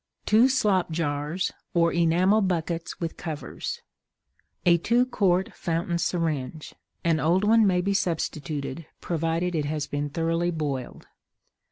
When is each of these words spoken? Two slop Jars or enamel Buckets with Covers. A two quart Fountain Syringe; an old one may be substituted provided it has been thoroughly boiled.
Two 0.25 0.49
slop 0.49 0.89
Jars 0.89 1.51
or 1.75 1.93
enamel 1.93 2.41
Buckets 2.41 2.99
with 2.99 3.17
Covers. 3.17 3.81
A 4.65 4.79
two 4.79 5.05
quart 5.05 5.53
Fountain 5.53 5.99
Syringe; 5.99 6.73
an 7.03 7.19
old 7.19 7.43
one 7.43 7.67
may 7.67 7.81
be 7.81 7.93
substituted 7.93 8.87
provided 8.99 9.53
it 9.53 9.65
has 9.65 9.85
been 9.85 10.09
thoroughly 10.09 10.49
boiled. 10.49 11.05